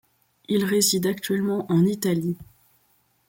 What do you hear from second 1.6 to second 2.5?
en Italie.